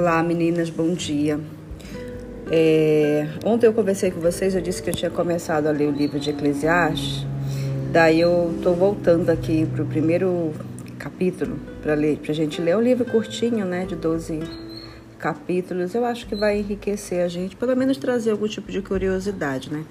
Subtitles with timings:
[0.00, 1.38] Olá meninas, bom dia.
[2.50, 5.90] É, ontem eu conversei com vocês, eu disse que eu tinha começado a ler o
[5.90, 7.26] livro de Eclesiastes.
[7.92, 10.54] Daí eu estou voltando aqui para o primeiro
[10.98, 12.70] capítulo para ler, para a gente ler.
[12.70, 14.40] É um livro curtinho, né, de 12
[15.18, 15.94] capítulos.
[15.94, 19.84] Eu acho que vai enriquecer a gente, pelo menos trazer algum tipo de curiosidade, né?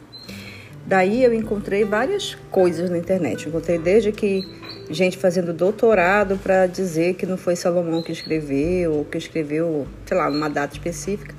[0.87, 3.47] Daí eu encontrei várias coisas na internet.
[3.47, 4.41] Encontrei desde que
[4.89, 10.17] gente fazendo doutorado para dizer que não foi Salomão que escreveu, ou que escreveu, sei
[10.17, 11.35] lá, numa data específica.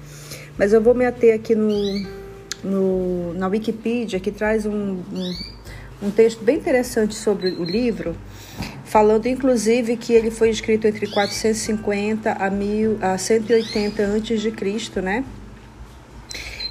[0.57, 1.71] Mas eu vou me ater aqui no,
[2.63, 5.35] no na Wikipedia, que traz um, um,
[6.03, 8.17] um texto bem interessante sobre o livro,
[8.85, 15.01] falando inclusive que ele foi escrito entre 450 a, mil, a 180 antes de Cristo,
[15.01, 15.25] né?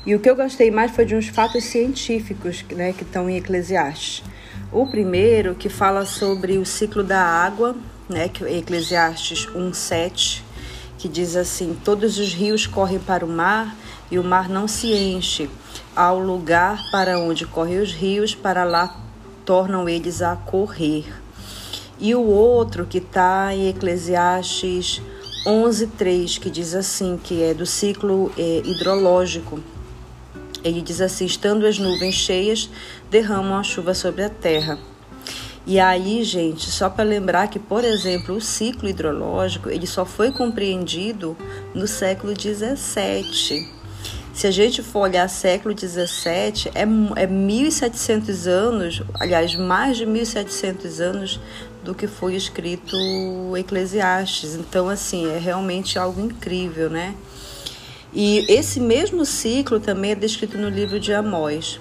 [0.05, 3.35] E o que eu gostei mais foi de uns fatos científicos né, que estão em
[3.35, 4.23] Eclesiastes.
[4.71, 7.75] O primeiro, que fala sobre o ciclo da água,
[8.07, 10.43] né, que é Eclesiastes 1:7,
[10.95, 13.75] que diz assim: Todos os rios correm para o mar
[14.11, 15.49] e o mar não se enche.
[15.95, 18.95] Ao lugar para onde correm os rios, para lá
[19.43, 21.05] tornam eles a correr.
[21.99, 25.01] E o outro que está em Eclesiastes
[25.47, 29.59] 11:3, que diz assim, que é do ciclo é, hidrológico
[30.63, 32.69] ele diz assim: estando as nuvens cheias,
[33.09, 34.77] derramam a chuva sobre a terra.
[35.65, 40.31] E aí, gente, só para lembrar que, por exemplo, o ciclo hidrológico ele só foi
[40.31, 41.37] compreendido
[41.75, 43.79] no século 17.
[44.33, 50.99] Se a gente for olhar século 17, é, é 1.700 anos, aliás, mais de 1.700
[51.01, 51.39] anos
[51.83, 52.95] do que foi escrito
[53.57, 54.55] Eclesiastes.
[54.55, 57.15] Então, assim, é realmente algo incrível, né?
[58.13, 61.79] E esse mesmo ciclo também é descrito no livro de Amós.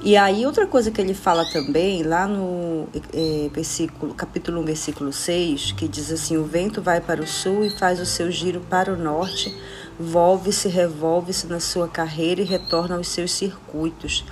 [0.00, 5.12] E aí, outra coisa que ele fala também, lá no é, versículo, capítulo 1, versículo
[5.12, 8.60] 6, que diz assim: O vento vai para o sul e faz o seu giro
[8.60, 9.52] para o norte,
[9.98, 14.24] volve-se, revolve-se na sua carreira e retorna aos seus circuitos.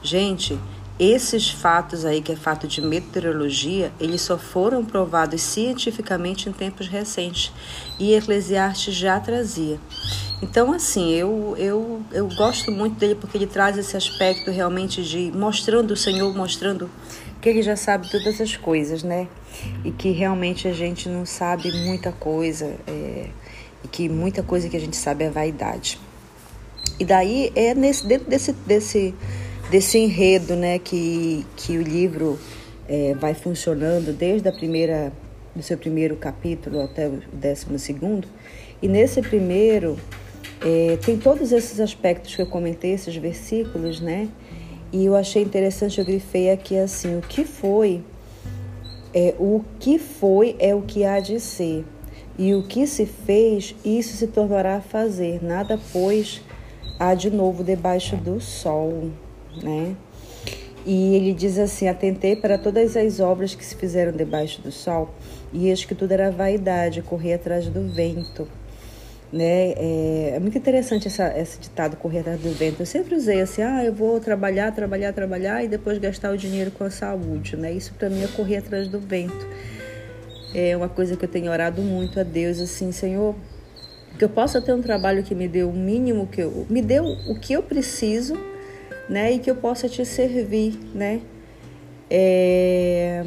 [0.00, 0.56] Gente,
[1.00, 6.86] esses fatos aí, que é fato de meteorologia, eles só foram provados cientificamente em tempos
[6.86, 7.52] recentes.
[7.98, 9.80] E Eclesiastes já trazia.
[10.40, 15.32] Então, assim, eu, eu, eu gosto muito dele porque ele traz esse aspecto realmente de
[15.32, 16.88] mostrando o Senhor, mostrando
[17.40, 19.26] que ele já sabe todas as coisas, né?
[19.84, 23.30] E que realmente a gente não sabe muita coisa, é,
[23.84, 25.98] e que muita coisa que a gente sabe é vaidade.
[27.00, 29.14] E daí é nesse, dentro desse, desse,
[29.70, 32.38] desse enredo, né, que, que o livro
[32.88, 35.12] é, vai funcionando desde a primeira,
[35.54, 38.26] do seu primeiro capítulo até o décimo segundo.
[38.80, 39.96] E nesse primeiro
[40.60, 44.28] é, tem todos esses aspectos que eu comentei, esses versículos, né?
[44.92, 48.02] E eu achei interessante, eu grifei aqui assim: o que foi,
[49.14, 51.84] é, o que foi é o que há de ser,
[52.38, 56.42] e o que se fez, isso se tornará a fazer, nada, pois,
[56.98, 59.10] há de novo debaixo do sol,
[59.62, 59.94] né?
[60.84, 65.14] E ele diz assim: Atentei para todas as obras que se fizeram debaixo do sol,
[65.52, 68.48] e eis que tudo era vaidade, correr atrás do vento.
[69.30, 69.72] Né?
[69.72, 72.80] É, é, muito interessante essa, esse ditado correr atrás do vento.
[72.80, 76.70] Eu sempre usei assim, ah, eu vou trabalhar, trabalhar, trabalhar e depois gastar o dinheiro
[76.70, 77.70] com a saúde, né?
[77.70, 79.46] Isso para mim é correr atrás do vento.
[80.54, 83.34] É uma coisa que eu tenho orado muito a Deus, assim, Senhor,
[84.18, 86.98] que eu possa ter um trabalho que me dê o mínimo que eu, me dê
[87.00, 88.34] o que eu preciso,
[89.10, 89.32] né?
[89.32, 91.20] E que eu possa te servir, né?
[92.10, 93.24] É...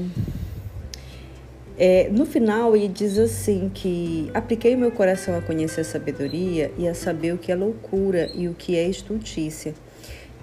[1.84, 6.88] É, no final, ele diz assim que apliquei meu coração a conhecer a sabedoria e
[6.88, 9.74] a saber o que é loucura e o que é estultícia.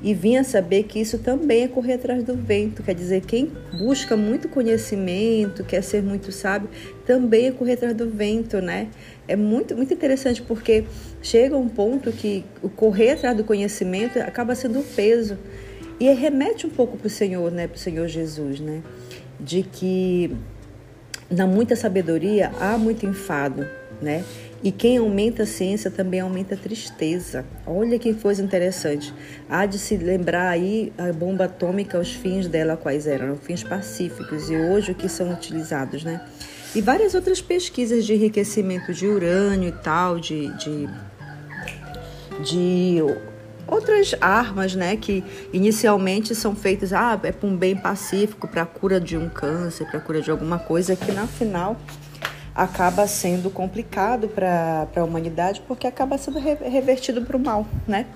[0.03, 3.53] E vim a saber que isso também é correr atrás do vento, quer dizer, quem
[3.79, 6.69] busca muito conhecimento, quer ser muito sábio,
[7.07, 8.89] também é correr atrás do vento, né?
[9.29, 10.87] É muito, muito interessante porque
[11.23, 15.39] chega um ponto que o correr atrás do conhecimento acaba sendo um peso.
[16.01, 17.69] E remete um pouco para o Senhor, né?
[17.69, 18.83] Para o Senhor Jesus, né?
[19.39, 20.37] De que
[21.31, 23.67] na muita sabedoria há muito enfado,
[24.01, 24.25] né?
[24.63, 27.45] E quem aumenta a ciência também aumenta a tristeza.
[27.65, 29.15] Olha que coisa interessante.
[29.49, 34.51] Há de se lembrar aí a bomba atômica, os fins dela quais eram, fins pacíficos
[34.51, 36.21] e hoje o que são utilizados, né?
[36.75, 40.89] E várias outras pesquisas de enriquecimento de urânio e tal, de, de,
[42.43, 42.99] de
[43.69, 45.23] outras armas, né, que
[45.53, 49.87] inicialmente são feitas, ah, é para um bem pacífico, para a cura de um câncer,
[49.87, 51.77] para a cura de alguma coisa, que na final
[52.55, 58.07] acaba sendo complicado para a humanidade porque acaba sendo revertido para o mal, né?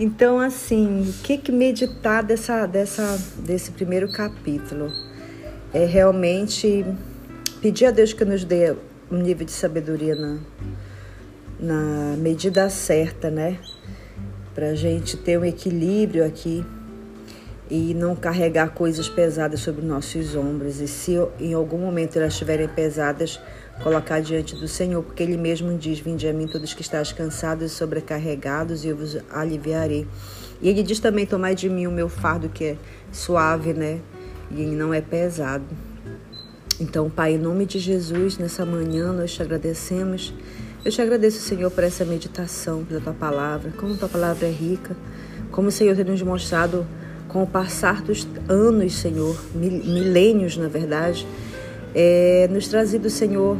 [0.00, 4.90] Então, assim, o que, que meditar dessa, dessa, desse primeiro capítulo?
[5.72, 6.84] É realmente
[7.60, 8.74] pedir a Deus que nos dê
[9.10, 10.38] um nível de sabedoria na,
[11.60, 13.58] na medida certa, né?
[14.54, 16.64] Para a gente ter um equilíbrio aqui
[17.70, 20.78] e não carregar coisas pesadas sobre nossos ombros.
[20.78, 23.40] E se em algum momento elas estiverem pesadas,
[23.82, 27.72] colocar diante do Senhor, porque Ele mesmo diz: Vinde a mim todos que estáis cansados
[27.72, 30.06] e sobrecarregados, e eu vos aliviarei.
[30.60, 32.76] E Ele diz também: Tomai de mim o meu fardo, que é
[33.10, 34.00] suave, né?
[34.50, 35.64] E não é pesado.
[36.78, 40.34] Então, Pai, em nome de Jesus, nessa manhã nós te agradecemos.
[40.84, 44.96] Eu te agradeço, Senhor, por essa meditação, pela tua palavra, como tua palavra é rica,
[45.52, 46.84] como o Senhor tem nos mostrado
[47.28, 51.24] com o passar dos anos, Senhor, milênios, na verdade,
[51.94, 53.56] é, nos trazido, Senhor,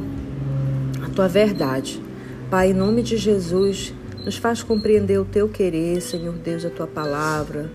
[1.00, 2.02] a tua verdade.
[2.50, 6.88] Pai, em nome de Jesus, nos faz compreender o teu querer, Senhor Deus, a tua
[6.88, 7.70] palavra,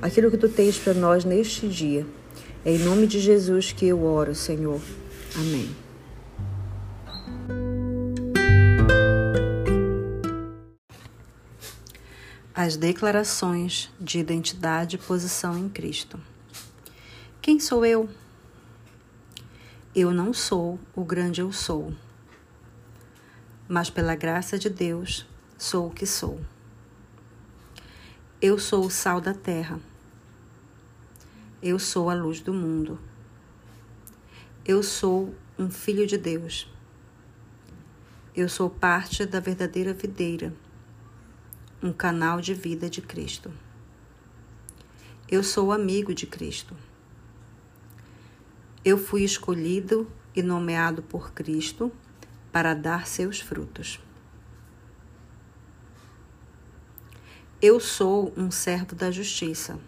[0.00, 2.06] aquilo que tu tens para nós neste dia.
[2.64, 4.80] É em nome de Jesus que eu oro, Senhor.
[5.34, 5.68] Amém.
[12.54, 16.20] As declarações de identidade e posição em Cristo.
[17.40, 18.08] Quem sou eu?
[19.94, 21.92] Eu não sou o grande eu sou,
[23.68, 25.26] mas pela graça de Deus
[25.58, 26.40] sou o que sou.
[28.40, 29.80] Eu sou o sal da terra
[31.62, 32.98] eu sou a luz do mundo.
[34.64, 36.68] Eu sou um filho de Deus.
[38.34, 40.52] Eu sou parte da verdadeira videira,
[41.82, 43.52] um canal de vida de Cristo.
[45.28, 46.76] Eu sou amigo de Cristo.
[48.84, 51.90] Eu fui escolhido e nomeado por Cristo
[52.52, 53.98] para dar seus frutos.
[57.60, 59.78] Eu sou um servo da justiça.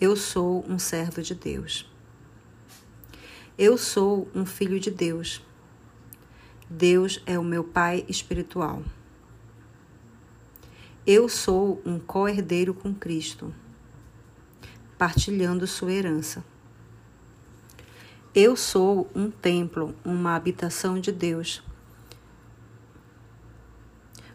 [0.00, 1.88] Eu sou um servo de Deus.
[3.56, 5.44] Eu sou um filho de Deus.
[6.68, 8.82] Deus é o meu Pai espiritual.
[11.04, 13.52] Eu sou um co-herdeiro com Cristo,
[14.96, 16.44] partilhando sua herança.
[18.32, 21.60] Eu sou um templo, uma habitação de Deus.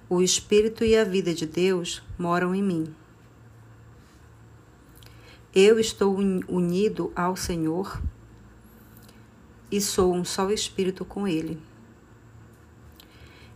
[0.10, 2.94] O Espírito e a vida de Deus moram em mim.
[5.56, 8.04] Eu estou unido ao Senhor
[9.72, 11.58] e sou um só espírito com Ele.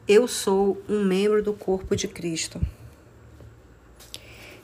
[0.07, 2.61] Eu sou um membro do corpo de Cristo.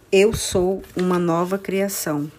[0.10, 2.32] Eu sou uma nova criação.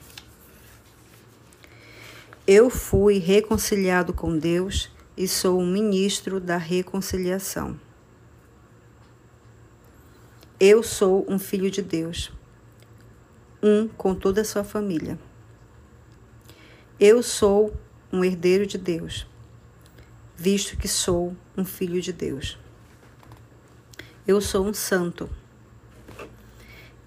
[2.47, 7.79] Eu fui reconciliado com Deus e sou um ministro da reconciliação.
[10.59, 12.33] Eu sou um filho de Deus
[13.63, 15.19] um com toda a sua família.
[16.99, 17.77] Eu sou
[18.11, 19.27] um herdeiro de Deus,
[20.35, 22.59] visto que sou um filho de Deus.
[24.27, 25.29] Eu sou um santo.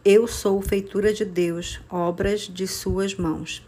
[0.04, 3.66] Eu sou feitura de Deus, obras de suas mãos,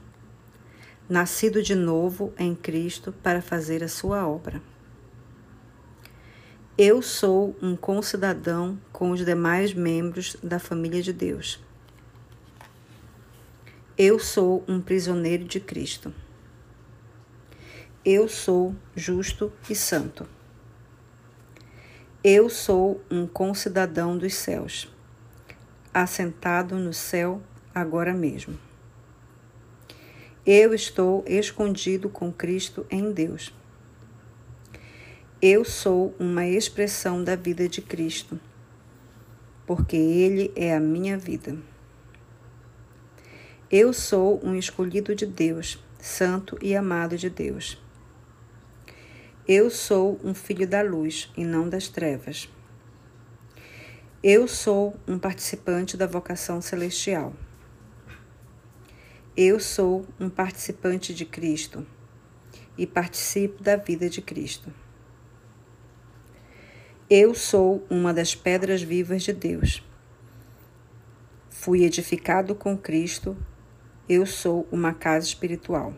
[1.07, 4.62] nascido de novo em Cristo para fazer a sua obra.
[6.77, 11.59] Eu sou um concidadão com os demais membros da família de Deus
[13.95, 16.12] eu sou um prisioneiro de Cristo.
[18.03, 20.27] Eu sou justo e santo.
[22.24, 24.91] Eu sou um concidadão dos céus,
[25.93, 27.41] assentado no céu
[27.73, 28.57] agora mesmo.
[30.45, 33.53] Eu estou escondido com Cristo em Deus.
[35.41, 38.39] Eu sou uma expressão da vida de Cristo,
[39.65, 41.55] porque Ele é a minha vida.
[43.69, 47.81] Eu sou um escolhido de Deus, santo e amado de Deus.
[49.47, 52.52] Eu sou um filho da luz e não das trevas.
[54.24, 57.34] Eu sou um participante da vocação celestial.
[59.36, 61.86] Eu sou um participante de Cristo
[62.77, 64.72] e participo da vida de Cristo.
[67.10, 69.84] Eu sou uma das pedras vivas de Deus.
[71.50, 73.36] Fui edificado com Cristo
[74.08, 75.94] eu sou uma casa espiritual.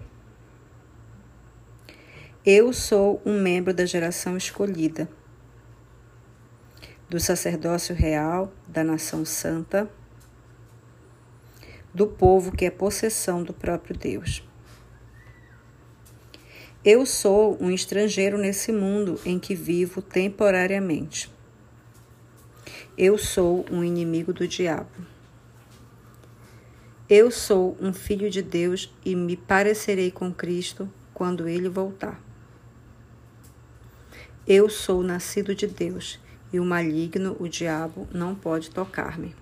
[2.45, 5.09] Eu sou um membro da geração escolhida,
[7.09, 9.89] do sacerdócio real, da nação santa,
[11.93, 14.43] do povo que é possessão do próprio Deus.
[16.83, 21.31] Eu sou um estrangeiro nesse mundo em que vivo temporariamente.
[22.97, 24.89] Eu sou um inimigo do diabo.
[27.09, 32.21] Eu sou um filho de Deus e me parecerei com Cristo quando ele voltar.
[34.47, 36.19] Eu sou nascido de Deus
[36.55, 39.35] e o maligno, o diabo, não pode tocar-me.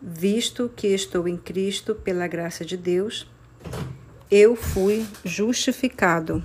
[0.00, 3.26] Visto que estou em Cristo pela graça de Deus,
[4.30, 6.42] eu fui justificado.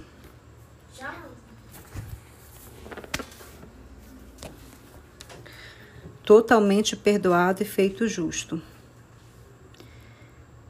[6.25, 8.61] Totalmente perdoado e feito justo.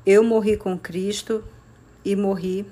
[0.06, 1.44] Eu morri com Cristo
[2.06, 2.68] e morri